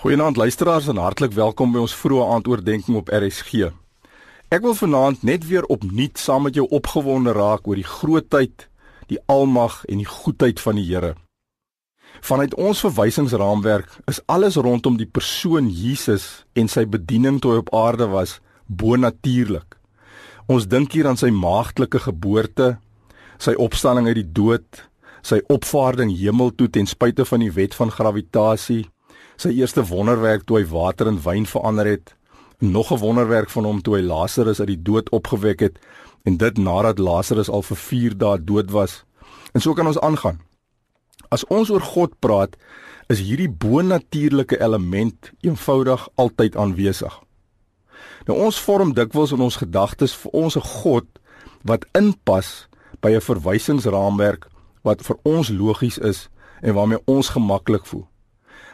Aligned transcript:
Goeienaand 0.00 0.36
luisteraars 0.36 0.86
en 0.88 0.96
hartlik 0.96 1.34
welkom 1.36 1.74
by 1.74 1.82
ons 1.82 1.92
vroeë 1.92 2.24
aandoordenking 2.32 2.96
op 2.96 3.10
RSG. 3.12 3.66
Ek 4.48 4.62
wil 4.64 4.72
vanaand 4.72 5.26
net 5.28 5.42
weer 5.44 5.66
opnuut 5.68 6.16
saam 6.16 6.46
met 6.46 6.54
jou 6.56 6.62
opgewonde 6.72 7.34
raak 7.36 7.66
oor 7.68 7.76
die 7.76 7.84
grootheid, 7.84 8.62
die 9.12 9.18
almag 9.28 9.82
en 9.92 10.00
die 10.00 10.08
goedheid 10.08 10.62
van 10.64 10.78
die 10.80 10.86
Here. 10.88 11.10
Vanuit 12.24 12.56
ons 12.56 12.80
verwysingsraamwerk 12.80 13.98
is 14.08 14.22
alles 14.24 14.56
rondom 14.56 14.96
die 14.96 15.08
persoon 15.18 15.68
Jesus 15.68 16.46
en 16.56 16.72
sy 16.72 16.86
bediening 16.88 17.36
toe 17.44 17.58
op 17.58 17.68
aarde 17.76 18.08
was 18.08 18.38
bonatuurlik. 18.72 19.76
Ons 20.48 20.64
dink 20.64 20.96
hier 20.96 21.10
aan 21.10 21.20
sy 21.20 21.28
maagtelike 21.28 22.00
geboorte, 22.06 22.78
sy 23.36 23.52
opstanding 23.52 24.08
uit 24.08 24.22
die 24.22 24.32
dood, 24.40 24.80
sy 25.20 25.42
opvaarding 25.52 26.16
hemel 26.22 26.54
toe 26.56 26.70
ten 26.72 26.88
spyte 26.88 27.28
van 27.28 27.44
die 27.44 27.52
wet 27.52 27.76
van 27.76 27.92
gravitasie 27.92 28.86
sy 29.40 29.54
eerste 29.56 29.86
wonderwerk 29.88 30.44
toe 30.44 30.58
hy 30.58 30.66
water 30.68 31.08
in 31.08 31.20
wyn 31.24 31.46
verander 31.48 31.88
het, 31.88 32.12
nog 32.60 32.92
'n 32.92 33.00
wonderwerk 33.00 33.50
van 33.50 33.64
hom 33.64 33.80
toe 33.82 33.96
hy 33.96 34.02
Lazarus 34.02 34.60
uit 34.60 34.68
die 34.68 34.82
dood 34.82 35.08
opgewek 35.10 35.60
het 35.60 35.78
en 36.24 36.36
dit 36.36 36.58
nadat 36.58 36.98
Lazarus 36.98 37.48
al 37.48 37.62
vir 37.62 37.76
4 37.76 38.18
dae 38.18 38.44
dood 38.44 38.70
was. 38.70 39.04
En 39.54 39.60
so 39.60 39.72
kan 39.72 39.86
ons 39.86 40.00
aangaan. 40.00 40.40
As 41.28 41.46
ons 41.46 41.70
oor 41.70 41.80
God 41.80 42.18
praat, 42.18 42.56
is 43.08 43.20
hierdie 43.20 43.50
bonatuurlike 43.50 44.60
element 44.60 45.32
eenvoudig 45.40 46.08
altyd 46.14 46.56
aanwesig. 46.56 47.20
Nou 48.26 48.38
ons 48.38 48.60
vorm 48.60 48.94
dikwels 48.94 49.32
in 49.32 49.40
ons 49.40 49.56
gedagtes 49.56 50.14
vir 50.14 50.30
ons 50.32 50.56
'n 50.56 50.60
God 50.60 51.06
wat 51.62 51.86
inpas 51.92 52.68
by 53.00 53.10
'n 53.10 53.20
verwysingsraamwerk 53.20 54.48
wat 54.82 55.02
vir 55.02 55.16
ons 55.22 55.48
logies 55.48 55.98
is 55.98 56.28
en 56.62 56.74
waarmee 56.74 57.02
ons 57.06 57.28
gemaklik 57.28 57.86
voel. 57.86 58.06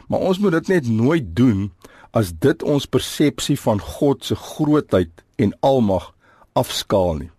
Maar 0.07 0.19
ons 0.19 0.39
moet 0.39 0.51
dit 0.51 0.67
net 0.67 0.87
nooit 0.87 1.35
doen 1.35 1.71
as 2.11 2.31
dit 2.31 2.63
ons 2.63 2.85
persepsie 2.85 3.57
van 3.59 3.81
God 3.83 4.25
se 4.25 4.35
grootheid 4.35 5.23
en 5.35 5.53
almag 5.59 6.13
afskaal 6.57 7.13
nie. 7.21 7.31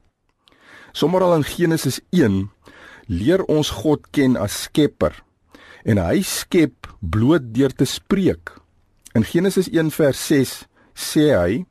Sommige 0.93 1.25
al 1.25 1.39
in 1.41 1.47
Genesis 1.49 2.01
1 2.11 2.51
leer 3.07 3.45
ons 3.49 3.71
God 3.83 4.07
ken 4.13 4.37
as 4.37 4.63
Skepper 4.69 5.17
en 5.89 6.01
hy 6.03 6.21
skep 6.27 6.89
bloot 7.01 7.53
deur 7.55 7.73
te 7.73 7.87
spreek. 7.89 8.53
In 9.17 9.25
Genesis 9.25 9.71
1 9.73 9.93
vers 9.95 10.21
6 10.29 10.55
sê 10.99 11.29
hy: 11.33 11.65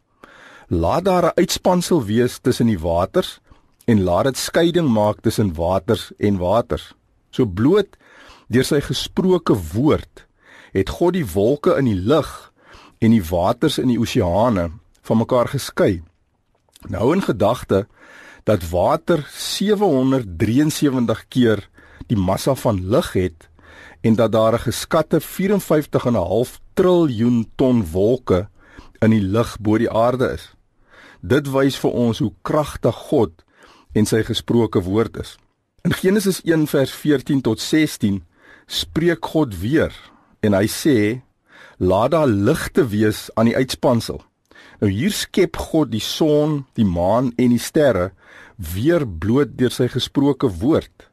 Laat 0.70 1.06
daar 1.06 1.26
'n 1.26 1.38
uitspansel 1.38 2.04
wees 2.04 2.40
tussen 2.40 2.68
die 2.68 2.80
waters 2.80 3.40
en 3.86 4.04
laat 4.04 4.26
dit 4.26 4.38
skeiding 4.38 4.90
maak 4.90 5.22
tussen 5.22 5.54
waters 5.54 6.12
en 6.18 6.38
waters. 6.38 6.94
So 7.32 7.46
bloot 7.46 7.98
deur 8.50 8.64
sy 8.64 8.82
gesproke 8.82 9.54
woord 9.74 10.27
het 10.78 10.90
God 10.94 11.16
die 11.18 11.26
wolke 11.26 11.76
in 11.80 11.90
die 11.90 11.98
lug 11.98 12.54
en 13.02 13.14
die 13.14 13.24
waters 13.24 13.80
in 13.82 13.90
die 13.90 14.00
oseane 14.00 14.70
van 15.08 15.22
mekaar 15.22 15.50
geskei. 15.50 16.04
Nou 16.90 17.14
in 17.16 17.24
gedagte 17.26 17.88
dat 18.46 18.70
water 18.70 19.26
773 19.34 21.26
keer 21.28 21.66
die 22.08 22.18
massa 22.18 22.56
van 22.56 22.80
lig 22.90 23.14
het 23.14 23.50
en 24.02 24.16
dat 24.16 24.32
daar 24.32 24.54
'n 24.54 24.66
geskatte 24.70 25.20
54 25.20 26.06
en 26.06 26.14
'n 26.14 26.28
half 26.34 26.60
triljoen 26.74 27.50
ton 27.56 27.86
wolke 27.92 28.48
in 29.02 29.10
die 29.10 29.22
lug 29.22 29.58
bo 29.60 29.78
die 29.78 29.92
aarde 29.92 30.32
is. 30.34 30.54
Dit 31.22 31.52
wys 31.52 31.76
vir 31.78 31.92
ons 31.92 32.20
hoe 32.20 32.34
kragtig 32.42 32.96
God 32.96 33.32
en 33.94 34.06
sy 34.06 34.24
gesproke 34.24 34.82
woord 34.82 35.18
is. 35.18 35.38
In 35.82 35.94
Genesis 35.94 36.42
1 36.44 36.68
vers 36.68 36.92
14 36.92 37.42
tot 37.42 37.60
16 37.60 38.24
spreek 38.66 39.26
God 39.26 39.60
weer 39.60 39.94
en 40.46 40.56
hy 40.58 40.68
sê 40.72 40.98
laat 41.78 42.12
daar 42.12 42.28
ligte 42.28 42.88
wees 42.90 43.28
aan 43.36 43.50
die 43.50 43.58
uitspansel. 43.58 44.22
Nou 44.82 44.90
hier 44.92 45.14
skep 45.14 45.58
God 45.58 45.92
die 45.94 46.04
son, 46.04 46.66
die 46.78 46.86
maan 46.86 47.32
en 47.38 47.54
die 47.54 47.62
sterre 47.62 48.12
weer 48.58 49.06
bloot 49.06 49.56
deur 49.58 49.74
sy 49.74 49.88
gesproke 49.90 50.50
woord. 50.62 51.08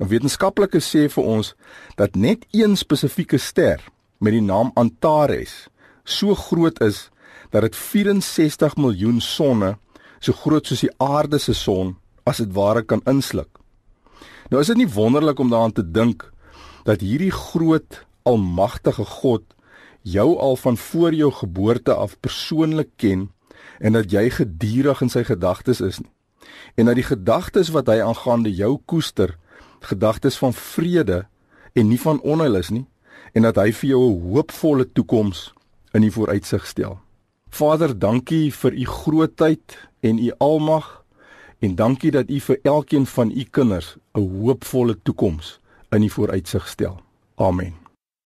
En 0.00 0.08
wetenskaplikes 0.10 0.88
sê 0.94 1.06
vir 1.12 1.28
ons 1.36 1.52
dat 2.00 2.16
net 2.16 2.44
een 2.56 2.76
spesifieke 2.76 3.38
ster 3.38 3.80
met 4.22 4.36
die 4.36 4.44
naam 4.44 4.72
Antares 4.78 5.66
so 6.04 6.34
groot 6.34 6.80
is 6.82 7.08
dat 7.52 7.66
dit 7.66 7.76
64 7.76 8.76
miljoen 8.80 9.20
sonne 9.22 9.76
so 10.22 10.32
groot 10.32 10.66
soos 10.66 10.84
die 10.84 10.94
aarde 11.02 11.38
se 11.42 11.54
son 11.54 11.96
as 12.28 12.40
dit 12.42 12.52
ware 12.54 12.84
kan 12.86 13.02
insluk. 13.10 13.50
Nou 14.50 14.60
is 14.62 14.70
dit 14.70 14.82
nie 14.82 14.90
wonderlik 14.90 15.40
om 15.40 15.50
daaraan 15.50 15.74
te 15.74 15.84
dink 15.84 16.28
dat 16.86 17.02
hierdie 17.02 17.32
groot 17.34 18.02
almagtige 18.22 19.04
God 19.04 19.42
jou 20.02 20.38
al 20.38 20.56
van 20.56 20.76
voor 20.76 21.14
jou 21.14 21.32
geboorte 21.32 21.94
af 21.94 22.20
persoonlik 22.20 22.88
ken 22.96 23.30
en 23.78 23.92
dat 23.92 24.10
jy 24.10 24.30
gedurig 24.30 25.00
in 25.00 25.10
sy 25.10 25.24
gedagtes 25.24 25.80
is 25.80 26.00
nie. 26.00 26.10
En 26.74 26.86
dat 26.86 26.98
die 26.98 27.06
gedagtes 27.06 27.70
wat 27.74 27.86
hy 27.86 28.00
aangaande 28.02 28.50
jou 28.54 28.78
koester, 28.84 29.36
gedagtes 29.80 30.38
van 30.38 30.52
vrede 30.54 31.26
en 31.72 31.88
nie 31.88 32.00
van 32.00 32.20
onheil 32.20 32.58
is 32.58 32.70
nie 32.70 32.86
en 33.32 33.46
dat 33.46 33.56
hy 33.56 33.72
vir 33.72 33.88
jou 33.90 34.02
'n 34.10 34.20
hoopvolle 34.20 34.86
toekoms 34.92 35.52
in 35.92 36.02
die 36.02 36.12
vooruitsig 36.12 36.66
stel. 36.66 36.98
Vader, 37.50 37.98
dankie 37.98 38.52
vir 38.52 38.72
u 38.72 38.84
grootheid 38.84 39.78
en 40.00 40.18
u 40.18 40.32
almag 40.38 41.04
en 41.58 41.74
dankie 41.74 42.10
dat 42.10 42.30
u 42.30 42.40
vir 42.40 42.58
elkeen 42.62 43.06
van 43.06 43.30
u 43.30 43.44
kinders 43.44 43.96
'n 44.14 44.20
hoopvolle 44.20 44.98
toekoms 45.02 45.60
in 45.90 46.00
die 46.00 46.12
vooruitsig 46.12 46.68
stel. 46.68 47.00
Amen. 47.36 47.81